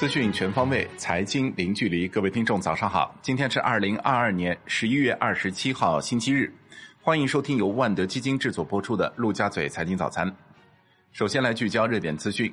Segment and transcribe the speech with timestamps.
[0.00, 2.08] 资讯全方位，财经零距离。
[2.08, 3.14] 各位听众，早上好！
[3.20, 6.50] 今天是二零二二年十一月二十七号，星期日。
[7.02, 10.26] 欢迎收听由万德基金制作播出的《陆家嘴财经早餐》。
[11.12, 12.50] 首先来聚焦热点资讯。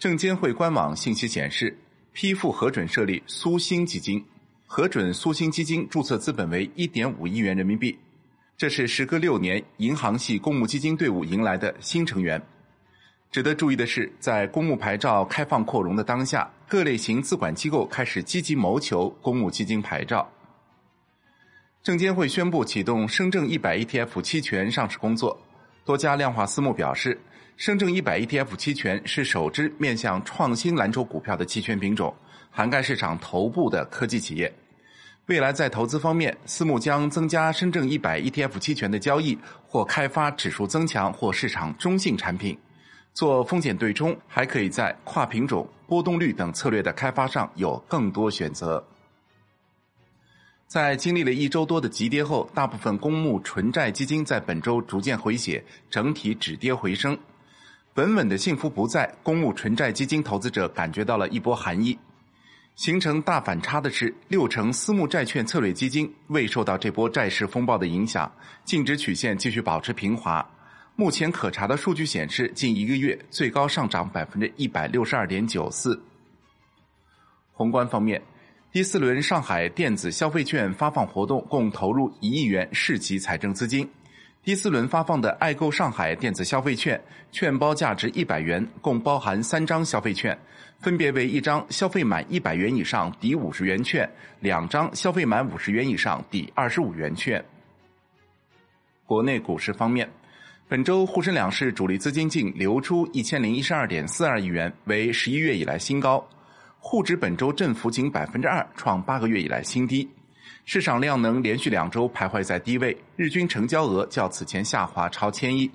[0.00, 1.78] 证监会官网信息显示，
[2.12, 4.24] 批复核准设立苏兴基金，
[4.66, 7.96] 核准苏兴基金注册资本为一点五亿元人民币。
[8.56, 12.42] 这是时隔六年银行系公募基金队伍迎来的新成员。
[13.30, 20.26] 值得注意的是，在公募牌照开放扩容的当下，各类型资管机构开始积极谋求公募基金牌照。
[21.82, 25.38] 证监会宣布启动深证一百 ETF 期权上市工作。
[25.84, 27.20] 多家量化私募表示，
[27.58, 32.14] 深证一百 ETF 期权是首支面向创新蓝筹股票的期权品种，
[32.50, 34.50] 涵盖市场头部的科技企业。
[35.26, 42.58] 未来在投资方面，私募将增加深证一百 ETF 期权的交易，或开发指数增强或市场中性产品。
[43.18, 48.86] 做风险对冲，还可以在跨品种、波动率等策略的开发上有更多选择。
[50.68, 57.18] 在经历了一周多的急跌后，大部分公募纯债基金在本周逐渐回血，整体止跌回升。
[57.94, 61.98] 稳稳的幸福不在，公募纯债基金投资者感觉到了一波寒意。
[62.76, 68.30] 形成大反差的是，六成私募债券策略基金未受到这波债市风暴的影响，
[68.64, 70.48] 净值曲线继续保持平滑。
[71.00, 75.96] 目前可查的数据显示，近一个月最高上涨百分之一百六十二点九四。
[77.52, 78.20] 宏观方面，
[78.72, 83.88] 第四轮上海电子消费券发放活动共投入一亿元市级财政资金。
[84.42, 90.36] 第四轮发放的爱购上海电子消费券，券包价值一百元，共包含三张消费券，
[90.80, 94.10] 分别为一张消费满一百元以上抵五十元券，
[94.40, 97.44] 两张消费满五十元以上抵二十五元券。
[99.06, 100.10] 国内股市方面。
[100.70, 106.22] 本周沪深两市主力资金净流出一千零一十二点四二亿元，为十一月以来新高。
[106.78, 110.06] 沪指本周振幅仅百分之二，创八个月以来新低。
[110.66, 115.70] 市场量能连续两周徘徊在低位，日均成交额较此前下滑超千亿。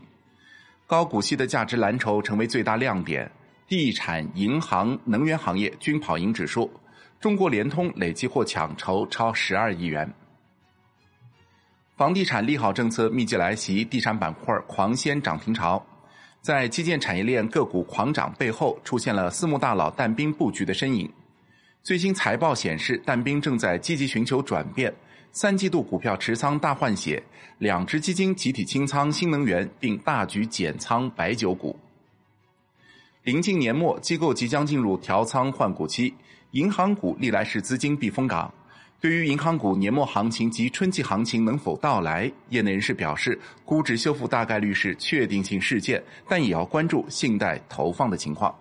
[0.86, 3.32] 高股息的价值蓝筹成为最大亮点，
[3.68, 6.72] 地产、银行、能源行业均跑赢指数。
[7.20, 10.08] 中国联通累计获抢筹超十二亿元。
[11.96, 15.84] 房地产利好政策密集来袭，地产板块狂掀涨停潮。
[16.42, 21.08] 在基建产业链个股狂涨背后，出现了私募大佬但兵布局的身影。
[21.84, 24.92] 最新财报显示，但兵正在积极寻求转变，
[25.32, 27.22] 三季度股票持仓大换血，
[27.60, 31.78] 两只基金集体清仓新能源，并大举减仓白酒股。
[33.22, 36.16] 临近年末，机构即将进入调仓换股期，
[36.52, 38.52] 银行股历来是资金避风港。
[39.04, 48.56] 对于银行股年末行情及春季行情能否到来，业内人士表示，估值修复大概率是确定性事件，但也要关注信贷投放的情况。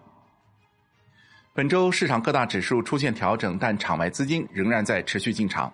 [1.55, 5.73] 本周市场各大指数出现调整，但场外资金仍然在持续进场。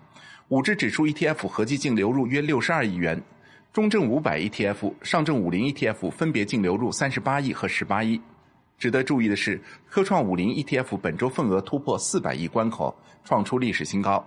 [0.49, 3.19] 五只指数 ETF 合计净流入约六十二亿元，
[3.73, 8.21] 中证五百 ETF、上证五零 ETF 分别净流入三十八亿和十八亿。
[8.77, 9.59] 值得注意的是，
[9.89, 14.23] 科创五零 ETF 本周份额突破四百亿关口，创出历史新高。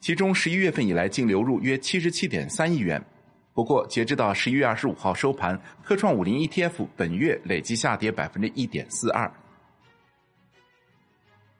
[0.00, 3.02] 其中，十一月份以来净流入约七十七点三亿元。
[3.52, 9.30] 不过，截止到十一月二十五号收盘，科创五零 ETF 本月累计下跌百分之一点四二。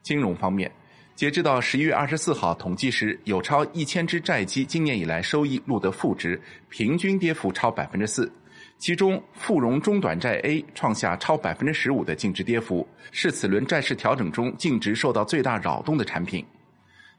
[0.01, 0.73] 金融方面，
[1.15, 6.41] 截止到十一月二十四号统计时，有超一千只债基今年以来收益录得负值，
[6.71, 8.33] 平均跌幅超百分之四。
[8.79, 16.43] 其中，富融中短债 A 创下超百分之十五的净值跌幅，是此轮债市调整中净值受到最大扰动的产品。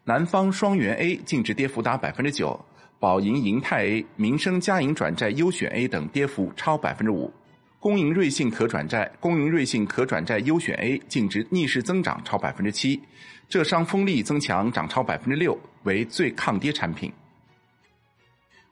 [0.03, 2.59] 南方双元 A 净值跌幅达百分之九，
[2.99, 7.31] 宝盈银泰 A、民生嘉银转债优选 A 等跌幅超百分之五，
[7.79, 12.99] 工银瑞信可转债、工银瑞信可转债优选 A 净值逆势增长超百分之七，
[13.47, 17.13] 浙商丰利增强涨超百分之六，为最抗跌产品。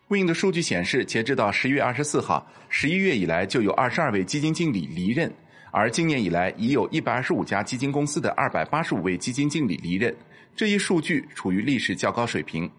[0.07, 5.31] 为应的数据显示，截止到十月二十四号，十一月以来就有二十二位基金经理离任，
[5.69, 10.11] 而今年以来已有一百二十五家基金公司的二百八十五位基金经理离任。
[10.55, 12.69] 这一数据处于历史较高水平。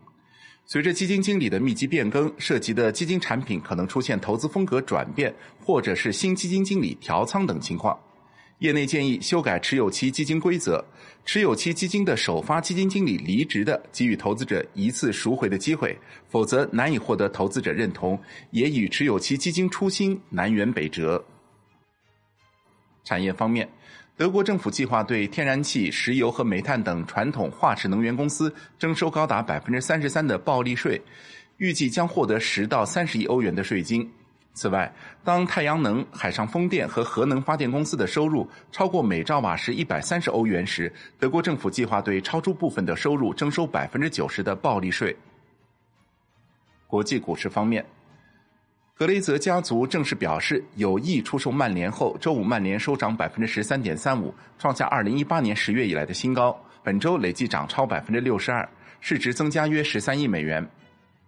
[0.67, 7.99] 随着基金经理的密集变更，涉及的基金产品可能出现投资风格转变，或者是新基金经理调仓等情况。
[8.61, 10.85] 业内建议修改持有期基金规则，
[11.25, 18.21] 持有期基金的首发基金经理离职的，给予投资者一次赎回的机会，否则难以获得投资者认同，
[18.51, 21.25] 也与持有期基金初心南辕北辙。
[23.03, 23.69] 产业方面。
[24.21, 31.01] 德国政府计划对天然气、石油和煤炭等传统化石能源公司征收高达百分之三十三的暴利税，
[31.57, 34.07] 预计将获得十到三十亿欧元的税金。
[34.53, 34.95] 此外，
[35.25, 45.17] 当太阳能、海上风电和核能发电公司的收入超过每兆瓦时一百三十欧元时，德国政府计划对超出部分的收入征收百分之九十的暴利税。
[46.87, 47.83] 国际股市方面，
[49.01, 58.69] 格雷泽家族正式表示有意出售曼联后，周五曼联收涨百分之十三点三五，创下二零一八年十月以来的新高，本周累计涨超百分之六十二，
[59.01, 60.63] 市值增加约十三亿美元。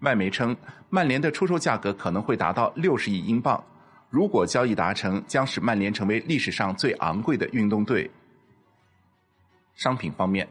[0.00, 0.54] 外媒称，
[0.90, 3.64] 曼联的出售价格可能会达到六十亿英镑。
[4.10, 8.10] 如果交易达成，将使曼联成为历史上最昂贵的运动队。
[9.76, 10.46] 商品方面，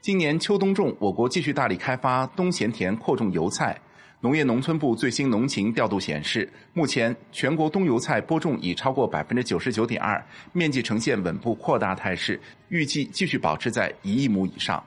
[0.00, 3.76] 今年秋冬种，我国继续大力开发冬咸田扩种油菜。
[4.22, 10.22] 农业农村部最新农情调度显示，目前全国冬油菜播种已超过百分之九十九点二，
[10.52, 12.38] 面积呈现稳步扩大态势，
[12.68, 14.82] 预计继续保持在一亿亩以上。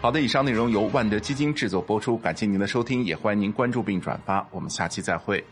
[0.00, 5.44] 好的，以上内容由万德基金制作播出，感谢您的收听，也欢迎您关注并转发，我们下期再会。